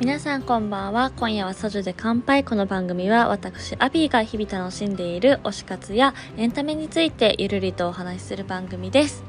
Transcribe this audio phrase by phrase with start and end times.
[0.00, 1.10] 皆さんこんばんは。
[1.16, 2.44] 今夜はソジュで乾杯。
[2.44, 9.24] この番組は私、アビーが日々楽しんでいる推し活やエンタメについてゆるりとお話しする番組です。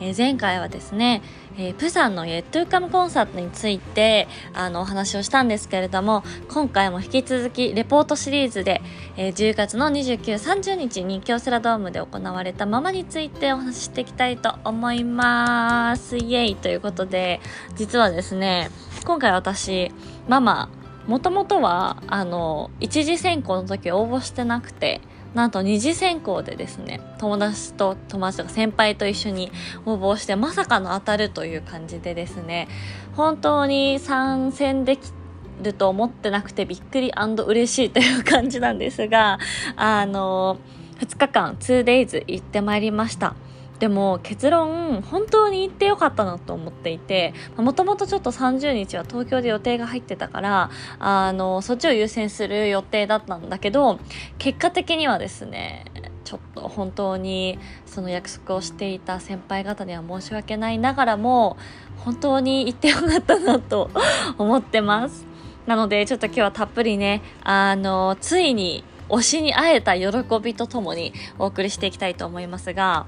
[0.00, 1.22] えー、前回はですね、
[1.56, 8.82] えー、プサンの Yet to Come コンサートについてあのお話をしたんですけれども今回も引き続きレポートシリーズで、
[9.16, 17.40] えー、10月の29、30日に京セラドームで行われたままについてお話ししていきたいと思いますイエイということで
[17.76, 18.70] 実はですね
[19.04, 19.90] 今回私
[20.28, 20.68] ママ
[21.06, 25.00] もともとはあの一次選考の時応募してなくて
[25.34, 29.50] なんと二次選考でですね、友達と友達とか先輩と一緒に
[29.86, 32.68] 応募してまさかの当たるという感じでですね、
[33.16, 35.10] 本当に参戦でき
[35.62, 39.38] ると思ってなくてびっくり嬉しいという感じなんですが、
[39.76, 40.58] あの、
[41.00, 43.34] 2日間 2days 行ってまいりました。
[43.82, 50.70] でも結論本当に行ってよかったなと思っていてもともとちょっと30日は東京で予定が入ってたから
[51.00, 53.98] あのそっちを優先する予定だったんだけど
[54.38, 55.84] 結果的にはですね
[56.22, 61.56] ちょっと本当にその約束をしていた先輩方には申し訳ないながらも
[62.04, 63.90] 本当に行ってよかったなと
[64.38, 65.26] 思ってます。
[65.66, 70.08] なのでちょっと今日はたっぷりねあのついに推しに会えた喜
[70.40, 73.06] びとともにお送りしていきたいと思いますが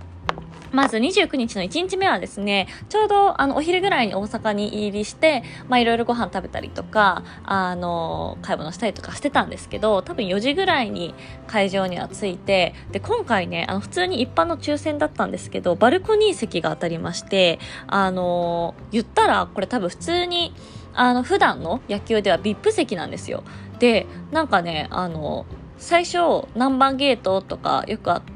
[0.75, 11.15] まず29日の1日目はですね、ちょうどあのお昼ぐらいに大阪に入りして、まあいろいろご飯食べたりとか、あの、買い物したりとかしてたんですけど、多分4時ぐらいに
[11.47, 20.55] 会場には着いて、で、今回ね、あの普通に一般の抽選だったんですけど、バルコニー席が当たりまして、あの、言ったらこれ多分普通に、
[20.93, 23.45] あの、普段の野球では VIP 席なんですよ。
[23.79, 28.34] で、なんかね、あの、最初何番ゲートとかよくあって、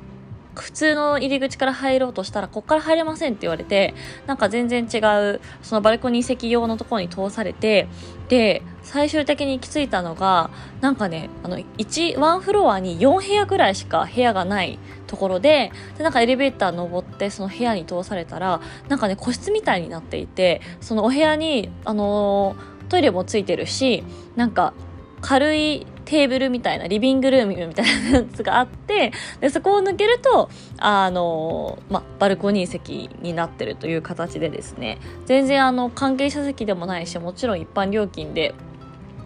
[0.63, 3.95] 普通の入り口から入ろうとしたら、こっから入れませんって言われて、
[4.27, 7.89] なんか全然違う、そのバルコニー席用のところに通されて、
[8.29, 24.05] で、最終的に行き着いたのが、なんかね、あの、1、ワンフロアに4部屋ぐらいしか部屋がないところで、で、なんかエレベーター登ってその部屋に通されたら、なんかね、個室みたいになっていて、そのお部屋に、あのー、トイレもついてるし、
[24.37, 24.73] なんか、
[25.21, 30.49] 軽いテーブルみたいなリビングルームみたいなやつがあってでそこを抜けると
[30.79, 34.99] あの、ま、バルコニー席になってるという形でですね。
[35.27, 38.55] 全然あの関係者席でもないしもちろん一般料金で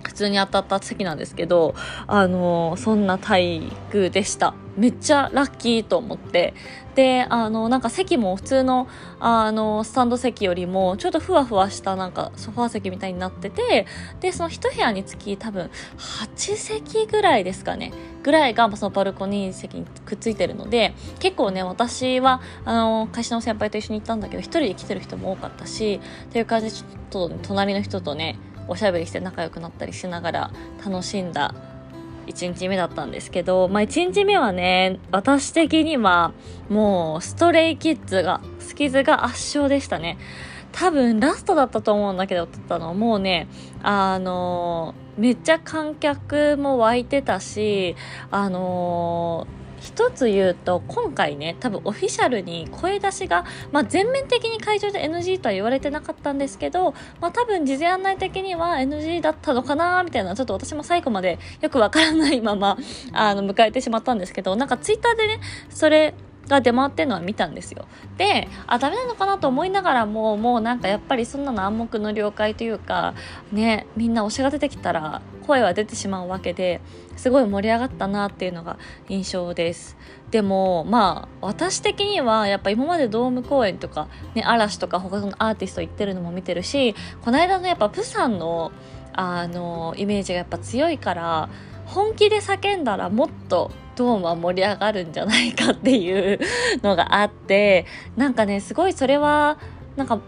[0.03, 1.75] 普通に当たった席なんですけど、
[2.07, 4.55] あのそんな待遇でした。
[4.77, 6.55] めっちゃラッキーと思って。
[6.95, 8.87] で、あの、なんか席も普通の、
[9.19, 13.87] あの、スタンド席よりも、ちょっとふわふわしたなんかソファー席みたいになってて、
[14.21, 17.93] で、その一部屋につき多分、8席ぐらいですかね。
[18.23, 30.51] ぐらいが、そのバルコニー席にくっついてるので、結構ね、私は、あの、会社の先輩と一緒に行ったんだけど、一人で来てる人も多かったし、っていう感じで、ちょっと、隣の人とね、おしゃべりして仲良くなったりしながら
[30.85, 31.55] 楽しんだ
[32.27, 36.33] 1日目だったんですけど、まあ1日目はね、私的には
[36.69, 40.19] もうストレイキッズが、スキズが圧勝でしたね。
[40.71, 43.49] 多分ラストだったと思うんだけど、撮ったのもうね、
[43.83, 47.97] あのー、めっちゃ観客も湧いてたし、
[48.31, 62.79] あのー一つ言うと今回ね多分オフィシャルに声出しが、まあ、全面的に会場で NG とは言われてなかったんですけど、まあ、多分事前案内的には NG だったのかなみたいなちょっと私も最後までよくわからないまま
[63.13, 66.15] あの迎えてしまったんですけどなんかツイッターでねそれ
[66.49, 67.87] が出回ってるのは見たんですよ。
[68.17, 73.15] で、あ、ダメなのかなと思いながらも、もうなんかやっぱりそんなの暗黙の了解というか、
[73.53, 76.81] ね、みんな推しが出てきたら声は出てしまうわけで、
[77.17, 79.97] すごい盛り上がったなっていうのが印象です。
[80.31, 88.73] でも、まあ、私的にはやっぱ今までドーム公演とか、ね、嵐とか他のアーティスト行ってるのも見てるし、この間のやっぱプサンの、
[89.13, 91.49] あの、イメージがやっぱ強いから、
[91.85, 96.41] 本気で叫んだらもっとドームは盛り上がるんじゃないかっていう
[96.83, 97.87] のがあって
[98.17, 99.59] なんかねすごいそれは
[99.97, 100.21] なんか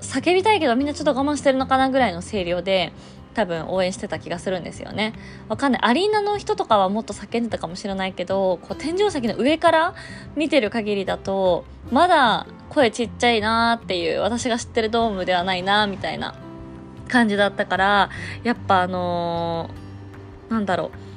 [0.00, 2.92] 叫びたいけどみんなちょっと我慢してるのかなぐらいの声量で
[3.34, 5.12] 多分応援してた気がするんですよね。
[5.48, 5.82] わかんない。
[5.84, 9.94] アリーナの人とかはもっと叫んでたかもしれないけど、こう天井石の上から
[10.36, 16.36] 見てる限りだと、まだ声ちっちゃいなーっていう、私が知ってるドームではないなーみたいな
[17.08, 18.10] 感じだったから、
[18.44, 21.13] やっぱあのー、なんだろう。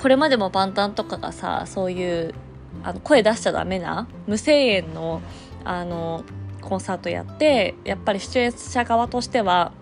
[0.00, 2.34] これまでもバンタンとかがさそういう
[2.82, 5.20] あの声出しちゃダメな無声援の
[5.64, 6.24] あの
[6.62, 9.72] コンサートやってやっぱり出演者側としては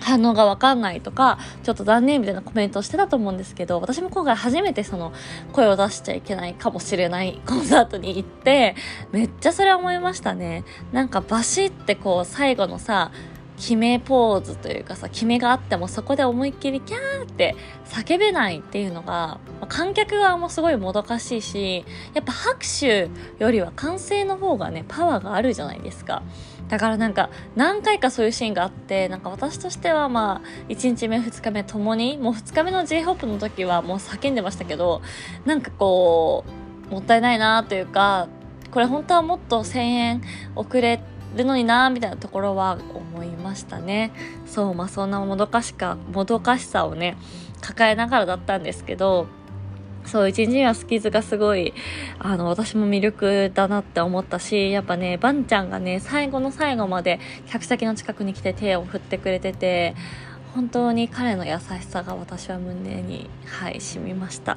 [0.00, 5.12] 反応がわかんないとか、ちょっと残念みたいなコメントをしてたと思うんですけど、私も今回初めてその
[5.52, 8.74] 声を出しちゃいけないかもしれない コンサートに行って、
[9.12, 10.64] めっちゃそれ思いましたね。
[10.92, 13.12] なんかバシってこう最後のさ、
[13.60, 17.54] 決めポーズというかさ、決めがあってもそこで思いっきりキャーって
[17.84, 21.84] 叫べないっていうのが、観客側もすごいもどかしいし、
[22.14, 26.22] やっぱ拍手よりは歓声の方がね、パワーがあるじゃないですか。
[26.68, 35.02] だからなんか何回かそういうシーンがあってなんか私としてはまあ1日目2日目ともにもう2日目の J−HOP の時はもう叫んでましたけど
[35.44, 36.44] なんかこ
[36.88, 38.28] うもったいないなというか
[38.70, 40.22] これ本当はもっと1000円
[40.54, 44.12] 遅れてるのになみたいなところは思いましたね
[44.46, 47.16] そうまあそんなもどかしかもどかしさをね
[47.60, 49.26] 抱えながらだったんですけど
[50.06, 51.74] そう、一日目はスキズがすごい、
[52.18, 59.94] あの、私も魅力だなって思ったし、やっぱね、バンちゃんがね、最後の最後まで客席の近くに来て手を振ってくれてて、
[60.54, 64.56] 本当に彼の優しさが私は胸に、はい、染みました。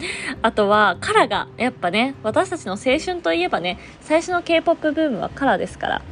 [0.42, 6.02] あとは、カラが、やっぱね、私たちの青春といえばね、最初の K-POP ブームはカラですから、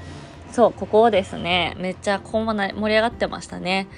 [0.53, 3.89] そう、ここをですね、めっちゃこう盛り上がってましたね。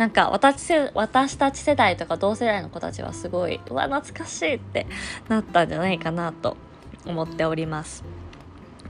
[0.00, 4.86] なんか私私たち世代とか同世代の子たちはすごいうわ懐かしいって
[5.28, 6.56] なったんじゃないかなと
[7.04, 8.02] 思っております。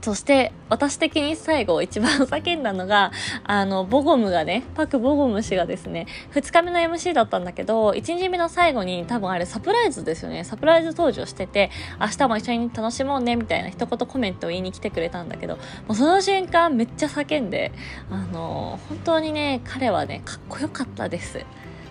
[0.01, 3.11] そして、私的に最後一番叫んだのが、
[3.45, 10.43] あの、ボゴムがね、パク・ボゴム氏がですね、2日目の MC だったんだけど、1日目の最後に多分あれサプライズですよね。
[10.43, 11.69] サプライズ登場してて、
[11.99, 17.71] 明日も一緒に楽しもうね、みたいな一言コメントを言いに来てくれたんだけど、もうその瞬間めっちゃ叫んで、
[18.09, 21.45] あの、本当にね、彼はね、かっこよかったです。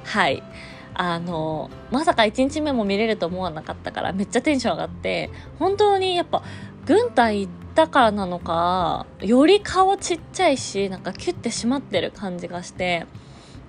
[0.04, 0.42] はい。
[0.94, 5.30] あの、まさか1日目も見れると思わなかったからめっちゃテンション上がって、
[5.60, 6.42] 本当にやっぱ
[6.86, 13.06] 軍隊ったからなのかより顔ちっちゃいしなんかキュッて締まってる感じがして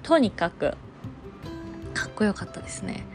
[0.04, 0.76] とにかく
[1.94, 3.06] かっこよかったですね。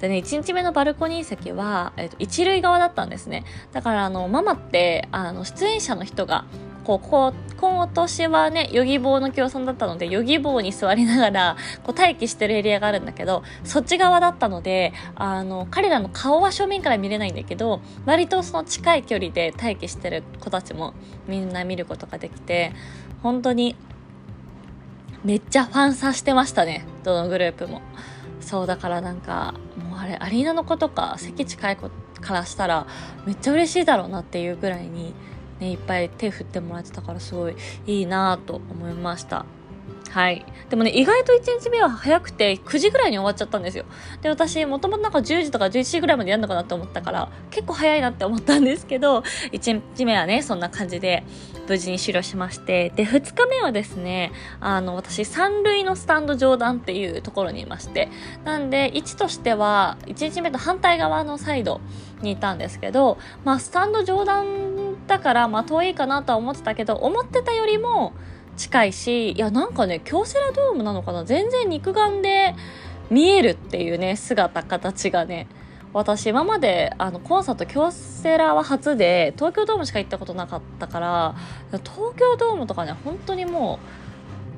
[0.00, 3.44] でね1日目のバルコニー席は、えーと、一塁側だったんですね。
[3.72, 6.44] だからあのママってあの出演者の人が
[6.84, 20.94] こう、こう、今年はね、ヨギ棒の協賛だったので、ヨギ棒に座りながら、こう、待機してるエリアがあるんだけど、そっち側だったので、あの、彼らの顔は正面から見れないんだけど、割とその近い距離で待機してる子たちも
[21.28, 22.72] みんな見ることができて、
[23.22, 23.76] 本当に、
[25.24, 27.80] めっちゃファンさしてましたね、どのグループも。
[28.40, 29.54] そう、だからなんか、
[29.88, 31.90] もうあれ、アリーナの子とか、席近い子
[32.20, 32.88] からしたら、
[33.24, 35.14] めっちゃ嬉しいだろうなっていうぐらいに、
[35.62, 37.54] ね、いっぱい手振ってもらってたからすごい
[37.86, 39.46] いいなと思いました。
[40.10, 40.44] はい。
[40.68, 43.84] でもね、意外と1日目は早くて9時ぐらいに終わっちゃったんですよ。
[44.20, 49.20] で、私、もともとなんか10時とか11時ぐらいまでやるのかなって思ったから、結構早いなって思ったんですけど、
[49.52, 51.24] 1日目はね、そんな感じで
[51.66, 58.10] 無事に終了しまして、で、2日目はですね、あの、私、三塁のスタンド上段っていうところにいまして、
[58.44, 61.80] なんで、位置としては、1日目と反対側のサイド
[62.20, 64.81] にいたんですけど、まあ、スタンド上段
[65.12, 68.14] だから、まあ、遠いかなとは思ってたけど、思ってたよりも、
[68.56, 71.24] 近いしいやなんかね京セラドームなのかな？
[71.24, 72.54] 全然肉眼で
[73.10, 75.48] 見えるっていうね姿形がね
[75.94, 81.34] 私今まであのコンサート京セラは初で東京ドームしか行ったことなかったから
[81.70, 83.86] 東京ドームとかね本当にもう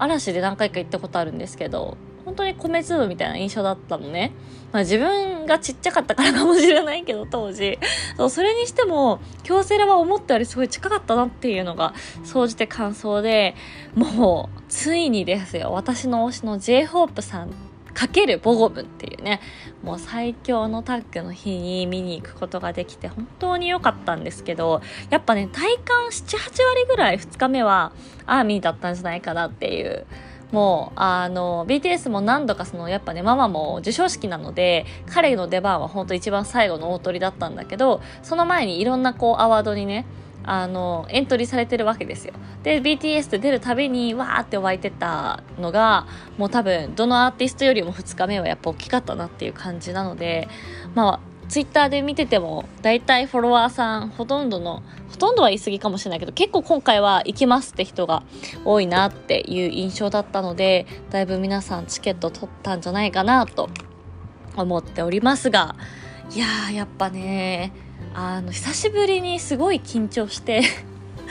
[0.01, 4.33] 嵐で何回か行ったことあるんですけど本当に米粒みたいな印象だったのね。
[4.73, 7.79] まあ自分がちっちゃかったからかもしれないけど、当時。
[8.17, 11.95] そう、それにしても、京セラは思ったよりすごい近かったなっていうのが、
[12.25, 13.55] 総じて感想で、
[13.95, 17.51] もう、ついにですよ、私の推しの J-HOPE さん
[17.95, 19.41] かけるボゴムっていうね、
[19.83, 27.93] もう最強のタッグの日に見に行くことができて本当に良かったんですけど、やっぱね、体感7、8割ぐらい2日目は
[28.27, 30.07] アーミーだったんじゃないかなっていう
[30.53, 40.07] もうあの BTS も何度かそのやっぱねママも授賞式なので彼の出番は本当一番最後の大トリだったんだけどその前にいろんなこうアワードにね
[40.47, 42.35] あのエントリーされてるわけですよ。
[42.63, 50.49] で BTS で出るたびにわーって湧いてたのがもう多分どのアーティストよりも2日目はやっぱ大きかったなっていう感じなので
[50.95, 58.23] まあツイッターで見てても、大体フォロワーさん、ほとんどの、ほとんどは言い過ぎかもしれないけど、結構今回は行きますって人が
[58.65, 63.69] 多いなっていう印象だったので、だいぶ皆さんチケット取ったんじゃないかなと
[64.57, 65.77] 思っておりますが、
[66.35, 67.73] いやー、やっぱね、
[68.15, 70.63] あの、久しぶりにすごい緊張して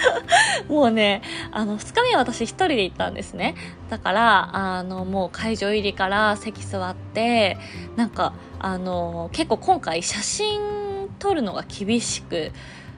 [0.68, 1.22] もうね、
[1.52, 3.56] あの、2日目は私1人で行ったんですね。
[3.90, 7.58] だから、あの、もう会場入りから席座って、
[7.96, 12.52] なんか、あの、結構今回写真撮るのが厳しく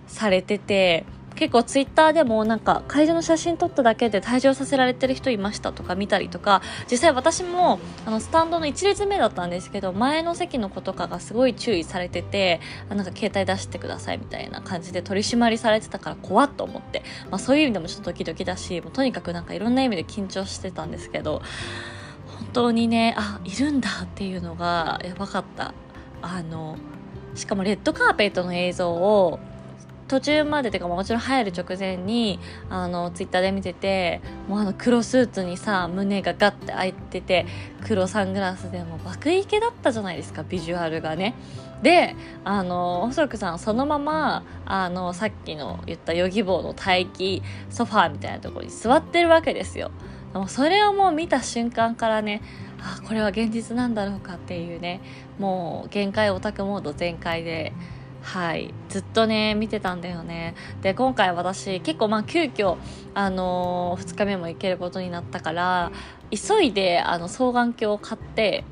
[0.07, 21.41] されてて、結構ツイッターでもなんか会場の写真撮っただけで退場させられてる人いましたとか見たりとか実際私もあのスタンドの1列目だったんですけど前の席の子とかがすごい注意されててなんか携帯出してくださいみたいな感じで取り締まりされてたから怖っと思って、まあ、そういう意味でもちょっとドキドキだしもうとにかくなんかいろんな意味で緊張してたんですけど
[22.39, 25.73] 本当にねあいるんだっていうのがやばかった。
[26.21, 26.77] あの
[27.35, 29.39] しかもレッドカーペットの映像を
[30.07, 37.45] 途中までてかもちろん入る直前にあのツイッターで見ててもうあの黒スーツにさ胸がガッて開いてて
[37.85, 41.33] 黒サングラスでも爆イケだったじゃないですかビジュアルがね。
[41.81, 49.91] であの細くさんそのままあのさっきの言ったヨギボーの待機ソファーみたいなところに座ってるわけですよ。
[50.33, 52.41] でもそれをもう見た瞬間からね
[52.79, 55.01] あこれは現実なんだろうかっていうね
[55.39, 57.73] もう限界オタクモード全開で。
[58.25, 60.55] はい、ずっとね見てたんだよね。
[60.81, 62.75] で今回私結構まあ急遽
[63.13, 65.91] あのー、2日目も行けることになったから
[66.31, 68.63] 急いであの双眼鏡を買って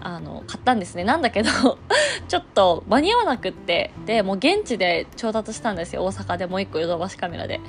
[0.00, 1.04] あの買ったんですね。
[1.04, 1.48] なんだけど
[2.28, 6.04] ちょっと間に合わなくってでもう現地で調達したんですよ。
[6.04, 7.60] 大阪でもう1個ヨドバシカメラで。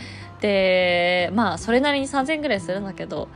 [0.41, 3.29] でまあそれなりに3000円ぐらいするんだけど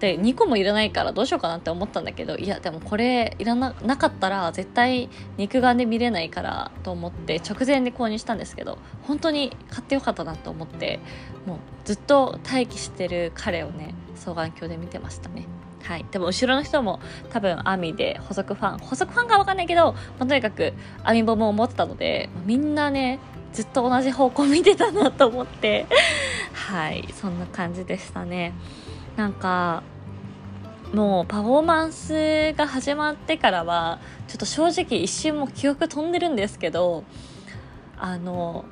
[0.00, 11.00] で2個もいらないからどうしようかなって思ったんだけどいやでもこれいらななかったら絶対肉眼で見れないからと思って直前で購入したんですけど本当に買ってよかったなと思って
[11.46, 15.46] もうずっと待機してる彼をね双眼鏡で見てましたね。
[15.82, 17.00] はい、でも後ろの人も
[17.30, 23.20] 多分アミで補足ファン補足ファンか分かんないけど、まあ、とにかくアミボも持ってたのでみんなね
[23.54, 25.86] ずっと同じ方向見てたなと思って
[26.52, 28.52] はいそんな感じでしたね。
[29.18, 29.82] なんか
[30.94, 33.98] もうパフォーマンスが始まってからは
[34.28, 37.02] ちょっと正直一瞬も記憶飛んでるんですけど
[37.98, 38.64] あの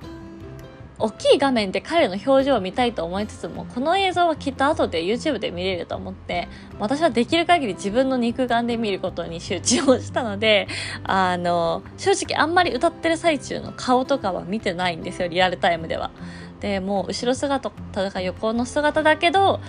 [0.98, 6.46] 大きい画面で彼の表情を見たいと思いつつもこの映像はきっと後で YouTube で見れると思って
[6.78, 10.68] 私はできる限り自分の肉眼で見ることに集中をしたので
[11.02, 16.12] あの正直あんまり歌ってる最中の顔とかは見てないんですよリアルタイムでは。
[16.60, 19.60] でもう後ろ姿とか横の姿だけど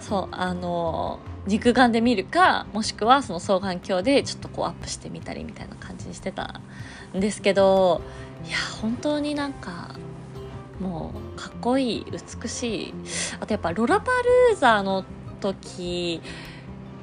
[0.00, 6.60] そうあの肉眼で見るかもしくはその双眼鏡でちょっとこうアップしてみたりみたいな感じにしてた
[7.16, 8.02] んですけど
[8.46, 9.94] いや本当になんか
[10.80, 12.06] もうかっこいい
[12.42, 12.94] 美しい。
[13.38, 14.10] あとやっぱロラパ
[14.50, 15.04] ルーザーの
[15.40, 16.22] 時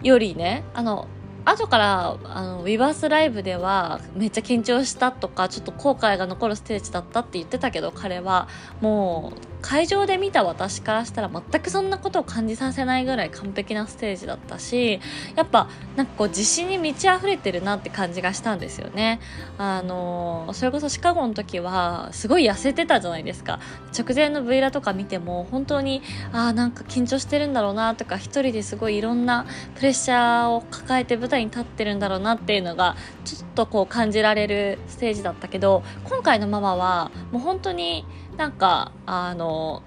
[0.01, 1.07] よりねあの
[1.45, 8.47] 後からあのウィバースライブではめっちゃ緊張したとかちょっと後悔が残るステージだったって言ってたけど彼は。
[8.81, 14.99] もう会場で見た私からしたら全くそんなことを感じさせないぐらい完璧なステージだったし
[15.35, 19.19] やっぱなんかこう自信に満ち溢れてるなって感じがしたんですよね。
[19.57, 23.59] あのそれこそシカゴの時はすごい痩せてたじゃないですか。
[23.97, 29.45] 直前の V ラとか見ても本当にあなんか緊張してるんだろうなとか一人ですごいいろんな
[29.75, 32.95] プレッシャーを抱えて舞台に立ってるんだろうなっていうのが
[33.25, 38.05] ちょっとこう感じられるステージだったけど今回のママはもう本当に
[38.37, 39.81] なんかあの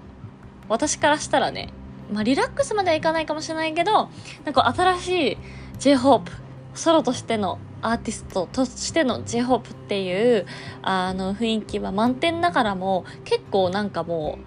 [0.67, 1.69] 私からしたらね、
[2.11, 4.09] まあ、リラックスまではいかないかもしれないけど
[4.45, 5.37] なんか新しい
[5.79, 6.35] j h o p e
[6.73, 10.45] ソロとしてのアーティストとしての j h o p e っていう
[10.81, 14.37] あの雰囲気は満点ながらも結構なんかも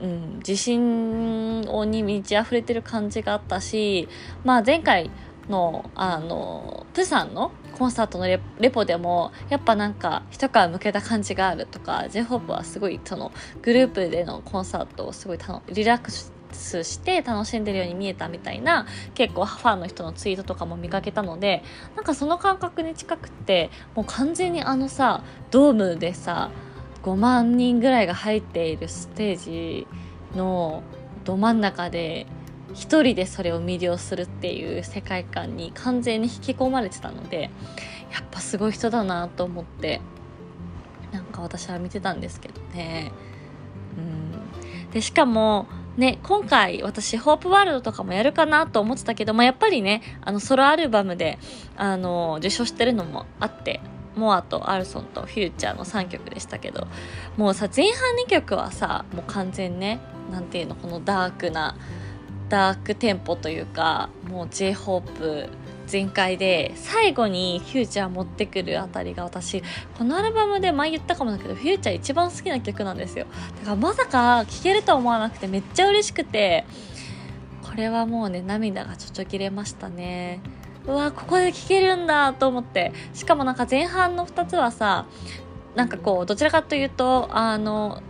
[0.00, 4.08] う、うん、自信に満ち溢れてる感じがあったし、
[4.44, 5.10] まあ、前回
[5.48, 8.38] のあのプサンのコンサートのレ
[8.70, 13.32] ポでもやっぱなんか一皮むけた感じがあるとか J−HOPE はすごいその
[13.62, 15.38] グループでのコンサートをすごい
[15.72, 21.62] リラックスして楽しんでるように見えたみたいな結構ファンの人のツイートとかも見かけたので
[21.96, 26.50] なんかその感覚に近くってもう完全にあのさドームでさ
[27.02, 29.86] 5万人ぐらいが入っているステージ
[30.36, 30.82] の
[31.24, 32.26] ど真ん中で
[32.74, 37.50] 一人でそれを魅了するっていう世界観に完全に引き込まれてたので
[38.12, 40.00] やっぱすごい人だなと思って
[41.12, 43.12] なんか私は見てたんですけどね。
[43.96, 51.38] うんでしかもね、今回私、ホープワールドとかもやるかなと思ってたけど、まあ、やっぱりね、あの、ソロアルバムで、
[51.76, 53.80] あの、受賞してるのもあって、
[54.16, 56.86] モアとアルソンとフューチャーの3曲でしたけど、
[57.36, 57.94] もうさ、前半
[58.26, 60.00] 2曲はさ、もう完全ね、
[60.32, 61.76] なんていうの、このダークな、
[62.50, 65.48] ダークテンポというかもう J−HOPE
[65.86, 69.62] 全開で最後にフューチャー持ってくるあたりが私
[69.98, 73.26] このアルバムで前言ったかもだけどフューチャー一番好きな曲なんですよ。
[73.60, 76.64] だからまさか聴けると思わなくてめっちゃ嬉しくて
[77.62, 80.40] これはもうね涙がちょちょ切れましたね。
[80.86, 82.92] うわここで聴けるんだと思って。
[83.14, 85.06] しかもなんか前半の2つはさ
[85.74, 88.02] なんかこうどちらかというとあの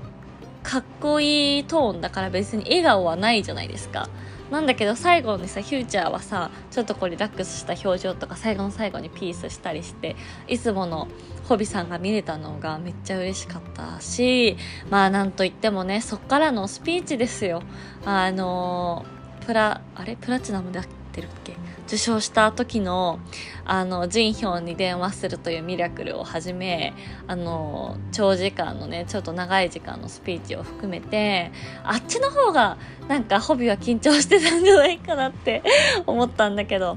[0.62, 4.08] かっこいいトーンだから別に笑顔はないじゃないですか。
[4.50, 10.16] なんだけど最後にさフューチャーはさちょっとこうリラックスした表情とか最後の最後にピースしたりして
[10.48, 11.06] いつもの
[11.48, 14.56] ホビさんが見れたのがめっちゃ嬉しかったし
[14.90, 17.62] まあなんといってもねそっからのスピーチですよ。
[18.04, 19.06] あの
[19.46, 20.16] プラあれ？
[20.16, 21.54] プラチナムで合ってるっけ？
[21.90, 23.18] 受賞した時の
[23.64, 26.94] あのジンヒョンに電話するというミラクルをはじめ
[27.26, 31.50] あの長時間のねちょっと長い時間のスピーチを含めて
[31.82, 32.78] あっちの方が
[33.08, 35.64] なんかホビは緊張してたんじゃないかなって
[36.06, 36.96] 思ったんだけど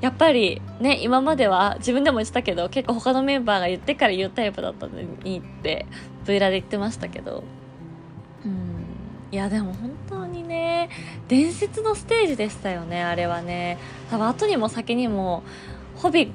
[0.00, 5.84] やっぱりね今までは自分でも言ってたけど結構他のメンバーが言ってから言うタイプだったのにって
[6.26, 7.44] V ラで言ってましたけど。
[8.42, 8.84] うん。
[9.30, 10.23] いやでも本当
[10.64, 10.88] ね
[11.28, 13.78] 伝説のステージでしたよねあれはね。
[14.10, 15.42] 多分後にも先にも
[15.96, 16.30] ホビ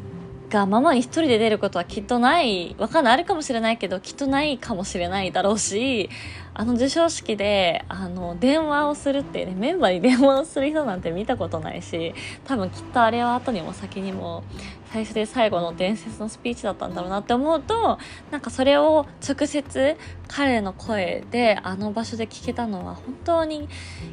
[0.50, 6.10] がママに一人で出ることはきっとないわかんないあるかもしれないけどきっとないかもしれないだろうし
[6.54, 12.14] あの授賞式であの電話をするってねメンバーに電話をする人なんて見たことないし
[12.46, 14.44] 多分きっとあれは後にも先にも
[14.92, 18.00] 最初で最後の伝説のスピーチだったんだろうなって思うと
[18.32, 23.70] なんかそれを直接彼の声であの場所で聞けたのは本当に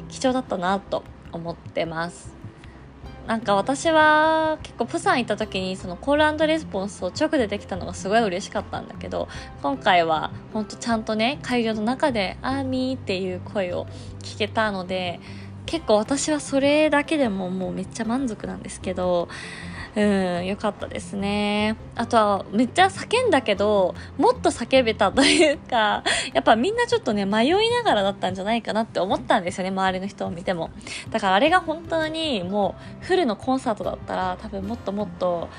[0.07, 2.36] 貴重だったなと思ってます。
[3.27, 9.27] なんか私は結構プサン行った時にそのコールレスポンスを直でできたのがすごい嬉しかったんだけど
[9.61, 13.85] 今回はほんとちゃんとね会場の中で「アーミー」っていう声を
[14.21, 15.19] 聞けたので
[15.65, 19.27] 結構私はそれだけでももうめっちゃ満足なんですけど
[19.97, 21.75] うん良かったですね。
[21.95, 30.69] あとはめっちゃ叫んだけどもっと叫べたというかやっぱみんなちょっとね迷いながらだったんじゃないかなって思ったんですよね周りの人を見ても。
[31.09, 35.49] だからあれが本当にもうフルのコンサートだったら多分もっともっと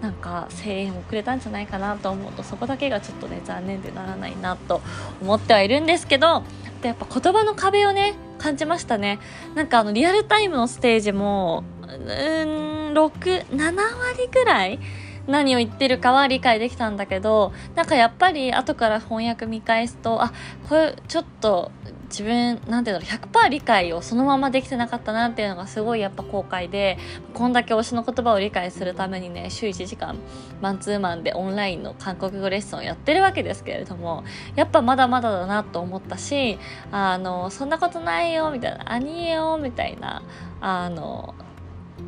[0.00, 4.80] なんか声援をくれたんじゃないかなと思うとそこだけがちょっとね残念でならないなと
[5.20, 6.44] 思ってはいるんですけど
[6.82, 9.18] やっぱ言葉の壁をね感じましたね。
[9.56, 11.64] なんかあのリアルタイムのステージも
[11.96, 14.78] うん6 7割ぐらい
[15.26, 20.32] 何を言ってるかは理解できたんだけどなんかやっぱり後から翻訳見返すとあ
[20.68, 21.70] これちょっと
[22.10, 26.98] 自分なんていうの100%理解をそのままできてなかったなっていうのがすごいやっぱ後悔で
[27.34, 30.18] こんだけ推しの言葉を理解するためにね週1時間
[30.60, 34.24] マンツーマンでオンラインの韓国語レッスンをやってるわけですけれども
[34.56, 36.58] やっぱまだまだだなと思ったし
[36.90, 40.22] あのそんなことないよみたいな「アニエよ」みたいな
[40.60, 41.36] あの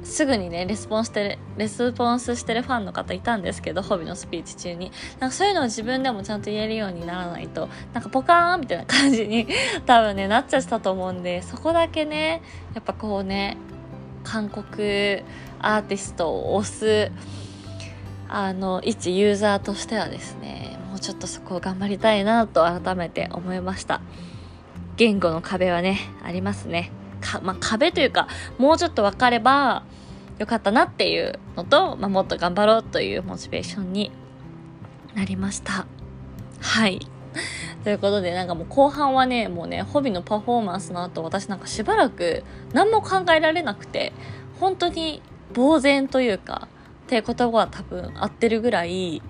[0.04, 4.92] すぐにねレスポンスしてるレスポンスしてるファンの方いたんですけどホビのスピーチ中に。
[5.20, 9.46] なんかそういうのを自分でもちゃんと言えるようにならないとなんかポカーンみたいな感じに
[9.86, 12.42] 多分ねなっちゃってたと思うんでそこだけね
[12.74, 13.56] やっぱこうね
[14.24, 15.22] 韓国
[15.60, 17.12] アーティストを推す
[18.28, 24.00] あの一ユーザーとしてはですねもうちょっとそこを頑張りたいなと改めて思いました。
[24.96, 26.92] 言語の壁はねありますね。
[27.22, 29.84] か、まあ、壁というか、もうちょっと分かれば
[30.38, 34.12] よかったなっていうのと、まあ、もっと頑張ろうというモチベーションに
[35.14, 35.86] なりました。
[36.60, 37.00] はい。
[37.84, 44.12] ということで、なんかもう後半はね、もうね、ホビのパフォーマンスの後、私なんかしばらく何も考えられなくて、
[44.60, 45.22] 本当に
[45.54, 46.68] 呆然というか、
[47.06, 49.22] って言葉は多分合ってるぐらい、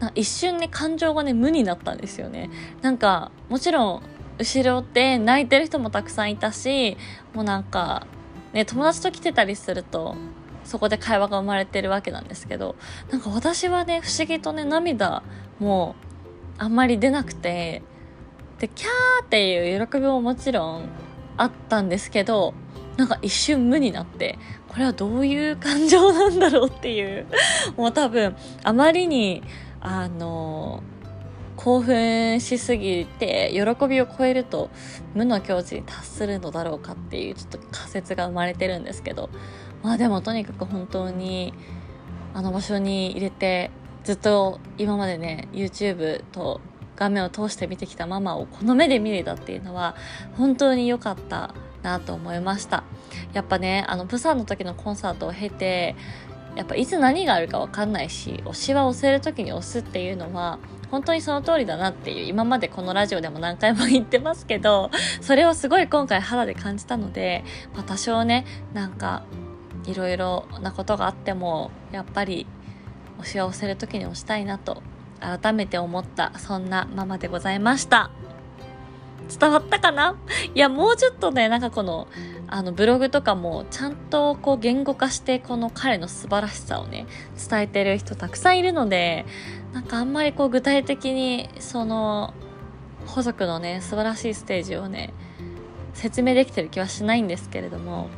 [0.00, 2.50] な一瞬ね、感情がね、無になったんですよね。
[2.82, 4.02] なんか、もちろん、
[4.38, 6.96] 後ろで泣いてる人もたくさんいたし
[7.34, 8.06] もうなんか
[8.52, 10.16] ね友達と来てたりすると
[10.64, 12.74] そこで会話が生まれてるわけなんですけど
[13.10, 15.22] なんか私はね不思議とね涙
[15.58, 15.94] も
[16.58, 17.82] あんまり出なくて
[18.58, 20.88] でキャーっていう喜びももちろん
[21.36, 22.54] あったんですけど
[22.96, 27.26] なんか一瞬無になってこれはどういう感情なんだろうっていう。
[27.76, 29.42] もう多分あまりに
[29.80, 30.82] あの
[31.56, 34.70] 興奮しすぎて喜びを超えると
[35.14, 39.30] 無の境地に達するのだろうかっていうちょっと仮説が生まれてるんですけど
[39.82, 41.54] まあでもとにかく本当に
[42.32, 43.70] あの場所に入れて
[44.02, 46.60] ずっと今までね YouTube と
[46.96, 49.96] 画面を通して見てきたママをこの目で見れたっていうのは
[50.36, 52.84] 本当に良かったなと思いました。
[53.32, 55.96] やっぱねあのプサンの時のコンサートを経て
[56.56, 60.58] やっぱいつ何があるか分かんないし推しは押せる時に押すっていうのは
[60.90, 64.90] 本当にその通りだなっていう今までこのラジオでも何回も言ってますけど
[65.20, 69.24] それをすごい今回肌で感じたので、まあ、多少ねなんか
[69.86, 72.46] いろいろなことがあってもやっぱり
[73.20, 74.82] 推しは押せる時に押したいなと
[75.20, 78.10] 改めて思ったそんなママでございました。
[79.28, 80.16] 伝わったかな？
[80.54, 82.08] いやもうちょっとねなんかこの
[82.46, 87.06] あのブログとかもちゃんとこう言語化してこの彼の素晴らしさをね
[87.48, 89.24] 伝えてる人たくさんいるので
[89.72, 92.34] なんかあんまりこう具体的にその
[93.06, 95.14] 補足のね素晴らしいステージをね
[95.94, 98.08] 説明できてる気はしないんですけれども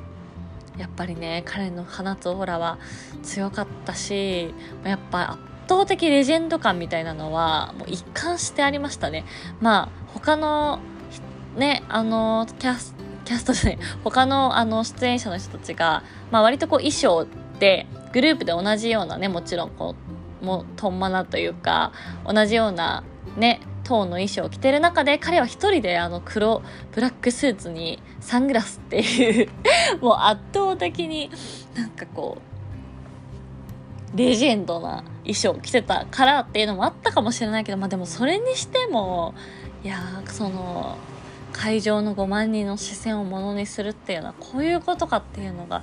[0.76, 2.78] やっぱりね彼の放つオーラは
[3.22, 4.52] 強かったし
[4.84, 9.24] やっぱ圧倒的レジェンド感みたいなのはもう一貫してありましたね。
[9.60, 10.80] まあ他の
[11.56, 17.26] ねあのキャスキャストじゃない他のあの出演者の人たちが、まあ、割とこう衣装っ
[17.58, 19.94] てグループで同じようなねもちろんこ
[20.42, 21.92] うもうトンマナというか
[22.24, 23.02] 同じような
[23.36, 29.48] ねトーンの衣装を着てる中で彼は一人であの黒ブラックスーツにサングラスっていう
[30.00, 31.30] もう圧倒的に
[31.74, 32.38] なんかこ
[34.14, 39.34] うレジェンドな衣装を着てたからっていうのもあったかもしれないけどまあでもそれにしても
[39.84, 40.96] いやその
[41.56, 45.82] 会場の5万人の視線をものにするっていうのはこういうことかっていうのが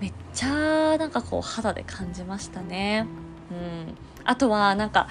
[0.00, 3.06] めっちゃなんかこう肌で感じましたね。
[3.50, 5.08] うん、あとはなんか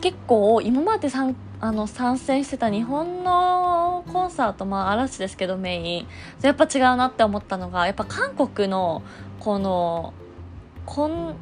[0.00, 6.06] 結構今まで参あの参戦してた日本のコンサートまあ嵐ですけどメイン
[6.42, 9.02] やっぱ違うなって思ったのがやっぱ韓国の
[9.38, 10.12] この
[10.84, 11.36] コン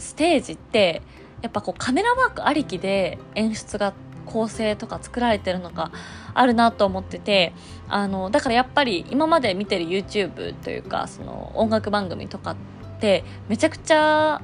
[0.00, 1.00] ステージって
[1.42, 3.94] やっぱこうカメラワークありきで演出が
[4.26, 5.90] 構成とか作られてるのが
[6.34, 7.52] あるなと思ってて
[7.88, 12.56] あのだからやっぱり今まで見てる YouTube というかその音楽番組とかっ
[13.00, 14.42] てめちゃくちゃ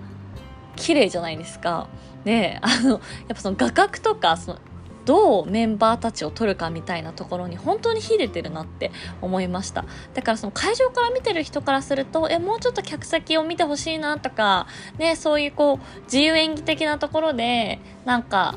[0.77, 1.89] 綺麗じゃないですか。
[2.25, 4.59] であのやっぱその画角とかその
[5.05, 14.67] どうメンバーたちを撮るかみたいなところに本当に秀でてるなって思いましただからその会場から見てる人からするとえもうちょっと客席を見てほしいなとか
[14.99, 18.55] ねそういうこう自由演技的なところでなんか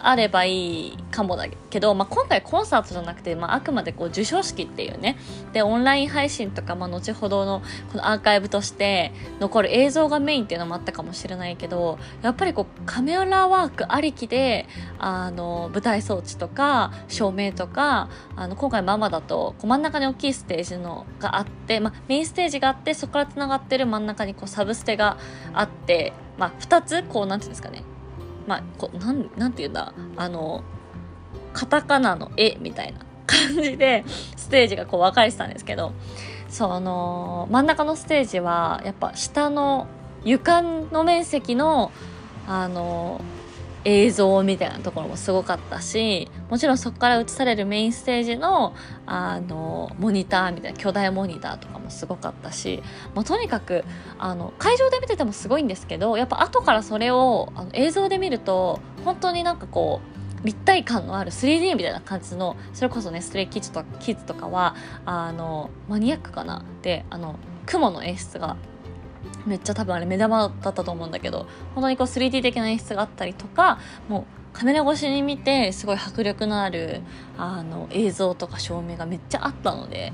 [0.00, 5.18] あればいいかもだけど、まあ、今回コンサートじゃなくて、まあ、あくまでこう授賞式っていうね。
[5.52, 14.66] でオンライン配信とか、まあ、後ほどのこのアーカイブとして残る映像がメインっていうのもあったかもしれないけどやっぱりこうカメラワークありきで
[14.98, 25.18] あの舞台装置とか照明とかあの今回ママだとこう真ん中に大きいステージのがあって、まあ、メインステージがあってそこからつながってる真ん中にこうサブステが
[25.52, 27.82] あって、まあ、2つこうなんていうんですかね。
[28.48, 30.64] まあ、こなん、なんて言うんだ、あの、
[31.52, 34.04] カタカナの絵みたいな 感じで、
[34.36, 35.92] ステージがこう分かれてたんですけど、
[36.48, 39.86] そ、の真ん中のステージは、やっぱ下の
[40.24, 41.92] 床の面積の、
[42.46, 43.20] あの
[43.84, 48.74] 映像みたいなところもすごかったしもちろんそこから映されるメインステージの
[49.06, 52.82] あのモニターみたいな巨大モニターとかもすごかったし
[53.14, 53.84] もうとにかく
[54.18, 67.36] あの会場で見ててもすごいんですけどやっぱ後からそれをあの映像で見ると本当になんかこう立体感のある 3D みたいな感じのそれこそねストレイキッズとキッズとかはあのマニアックかなであの
[67.66, 68.56] 雲の演出が
[69.46, 77.02] めっちゃ多分あれ目玉だったと思うんだけど本当にこう 3D 的な演出があったりとかもうカメラ越しに見てすごい迫力のある
[77.36, 80.12] あの映像とか照明がめっちゃあったので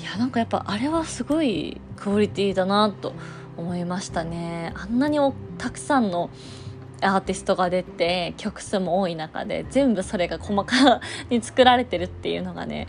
[0.00, 3.14] いやなんかやっぱあれはすごいクオリティだなと
[3.56, 4.72] 思いましたね。
[4.76, 5.18] あんなに
[5.56, 6.28] たくさんの
[7.00, 12.86] アーティストが出て曲数も多い中で全部それが細かに作られてるっていうのがね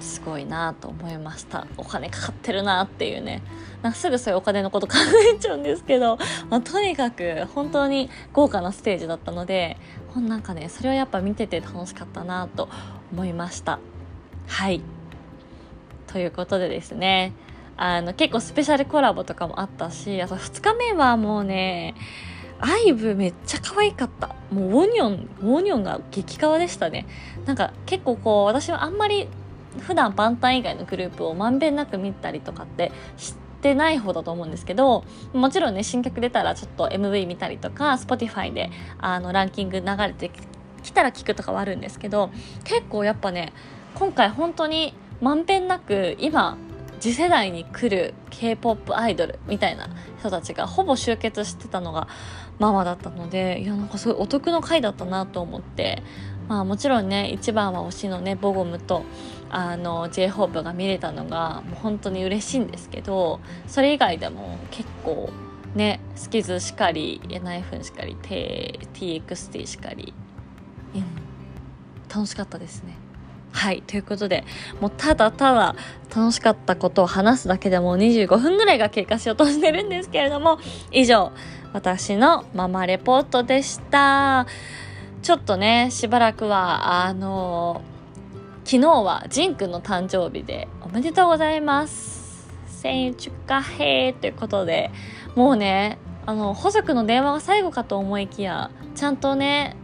[0.00, 1.66] すごいなと思いました。
[1.76, 3.42] お金かかってるなっていうね。
[3.82, 4.94] なんかすぐそういうお金のこと考
[5.34, 6.18] えちゃうんですけど、
[6.48, 9.76] まあ、とにかく本当に豪華なステージだったので
[10.16, 12.68] なんかねそれはやっぱ見てて楽しかったなと
[13.12, 13.80] 思いました
[14.46, 14.82] はい
[16.06, 17.32] ということでですね
[17.76, 21.94] あの結構スペシャルコラボとかもあったしあと2日目はもうね
[22.64, 24.36] アイブめっちゃ可愛かった。
[24.52, 27.06] もうオニオン、オニオンが激カワでしたね。
[27.44, 29.26] なんか結構こう私はあんまり
[29.80, 40.30] 普段バンタン以外のグループをまんべんなく見たりとかってしてない方だと思うんですけどもちろんね新曲出たらちょっと MV 見たりとか Spotify であのランキング流れて
[40.82, 42.30] きたら聞くとかはあるんですけど
[42.64, 43.52] 結構やっぱね
[43.94, 46.58] 今回本当にまんべんなく今
[46.98, 52.08] 次世代に来る K-POP アイドルみたいな人たちがほぼ集結してたのが
[52.58, 56.02] ママだったのでいやなんかすごいお得の回だったなと思って
[56.48, 59.04] まあもちろんね一番は推しのねボゴムと
[59.52, 65.30] あの J−HOPE が見れたのがもう本当に嬉しいんですけどそれ以外でも結構
[65.74, 70.14] ねスキズしかりエナイフンしかり TXT しかり、
[70.94, 71.04] うん、
[72.08, 72.96] 楽しかったですね。
[73.52, 74.44] はいということで
[74.80, 75.76] もうただただ
[76.08, 80.58] 楽しかったことを話すだけでもう25分ぐらいが経過しようとしてるんですけれども
[80.90, 81.32] 以上
[81.74, 84.46] 私のママレポートでした
[85.22, 87.82] ちょっとねしばらくはあの
[88.64, 92.48] 昨日はジンくんの誕生日でおめでとうございます。
[92.66, 94.90] 千日かへーということで、
[95.34, 99.76] もうね、あの、補足の電話が最後かと思いきや、ちゃんとね、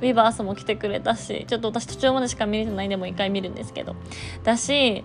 [0.00, 3.96] ウィバースも来てくれたしちょっと私途中までしか見れてないんでもう一回見るんですけど
[4.42, 5.02] だし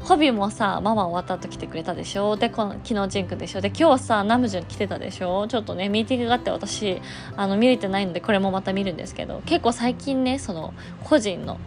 [0.00, 2.36] ホビもさママ終わった後来てくれたでしょ？
[2.36, 3.60] でこの昨日ジンクでしょ？
[3.60, 5.46] で今日さナムジュン来てたでしょ？
[5.48, 7.00] ちょっとねミーティングがあって私
[7.36, 11.58] あの見れてないのでこれもまた見るんですけど結構最近ねその個人の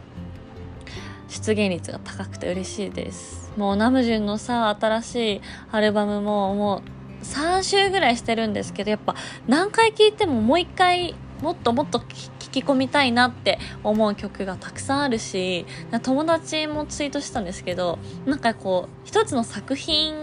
[1.33, 3.51] 出現率が高くて嬉しいです。
[3.57, 5.41] もうナムジュンのさ新しい
[5.71, 6.77] アルバムもも
[7.21, 9.15] う3週ぐらいしてるんですけどやっぱ
[9.47, 15.65] 何回聴いてももう一回もっともっと聞き込みたいなって思う曲がたくさんあるし
[16.03, 20.15] 友達もツイートしたんですけどなんかこう一つの作品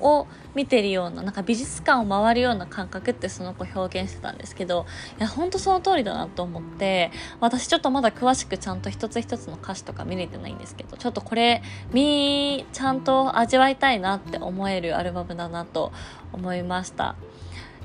[0.00, 0.26] を
[0.58, 15.92] 見てるようななんか美術館を回るような感覚ってその子表現してたんですけどいやほんとその通りだなと思って私ちょっとまだ詳しくちゃんと一つ一つの歌詞とか見れてないんですけどちょっとこれみちゃんと味わいたいなって思えるアルバムだなと
[16.32, 17.14] 思いました。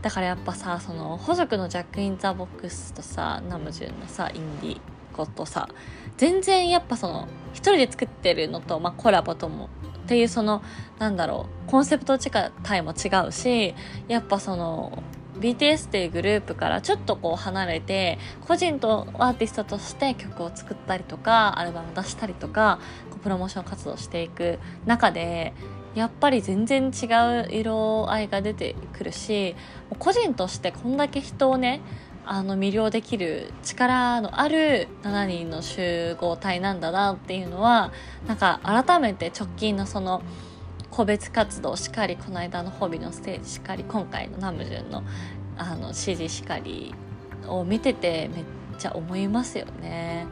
[0.02, 4.82] だからやっぱさその補足のジャック・イン・ザ・ボックスとさナムジュンのさインディ
[5.16, 5.70] ゴとさ
[6.18, 9.70] 全然やっぱその一人で作ってるのと、まあ、コラボとも
[10.14, 10.62] っていうその
[11.00, 12.30] なんだろうコンセプト自
[12.62, 13.74] 体も違うし
[14.08, 15.02] やっぱその
[15.40, 22.80] BTS っていうグループからちょっとこう離れて個人とアーティストとして曲を作ったりとかアルバム出したりとか
[23.24, 25.54] プロモーション活動していく中で
[25.96, 27.08] やっぱり全然違
[27.48, 29.56] う色合いが出てくるし
[29.98, 31.82] 個人としてこんだけ人をね
[32.26, 37.92] あの魅了できる力のある7人の集合体なんだなっていうのは
[38.28, 40.22] なんか改めて直近のその
[40.90, 45.04] 個別活動しかりこの間のホビのステージしかり今回のナムジュンの
[45.58, 46.96] あの指示しかり
[47.48, 48.46] を見ててめっ
[48.80, 50.26] ちゃ思いますよね。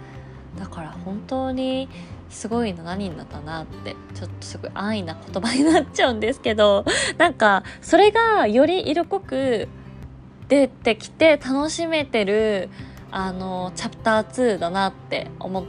[0.58, 1.90] だから本当に
[2.30, 6.86] すごい7人だったなってちょっとすごい安易な言葉になっちゃうんですけど
[7.18, 9.68] なんかそれがより色濃く
[10.52, 12.68] 出てきて楽しめてる
[13.10, 15.66] あのチャプター2だなって思っ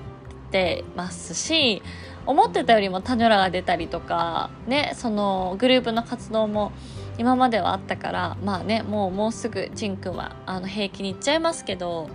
[0.51, 1.85] てますし
[2.27, 6.73] 思ってたよりもタニョラが出たりとかねそのグループの活動も
[7.17, 12.11] 今まではあったからまあねもうもうすぐジンくんはあの平気に行っちゃいますけど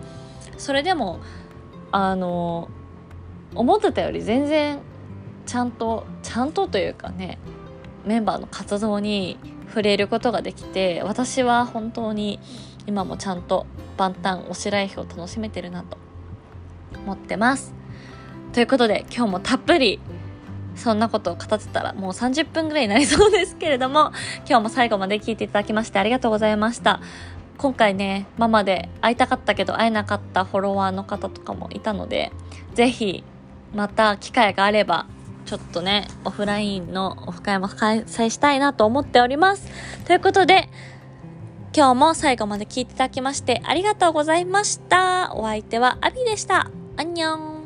[0.57, 1.21] それでも
[1.93, 2.67] あの
[3.55, 4.79] 思ってたより全然
[5.45, 7.39] ちゃんとちゃんとというかね
[8.05, 12.39] メンバーの活動に触れることができて私は本当に
[12.85, 13.65] 今もちゃんと
[13.97, 15.97] 万端推しライフを楽しめてるなと
[17.03, 17.73] 思ってます。
[18.53, 19.99] ということで今日もたっぷり
[20.75, 24.11] そんなことを語ってたらもう30分ぐらいになりそうですけれども
[24.47, 27.01] 今日も最後まで聞いていただきましてありがとうございました。
[27.57, 32.31] 今回ねママで会いたかったけど会えなかったフォロワーの方とかもいたので
[32.75, 33.23] 是非
[33.73, 35.07] また機会があれば
[35.47, 39.67] ちょっとねオフラインのオフ会も開催したいなと思っております。
[40.05, 40.69] ということで
[41.75, 45.33] 今日も最後まで聞いていただきましてありがとうございました。
[45.33, 46.69] お相手はアビでした。
[46.97, 47.56] アンニョン。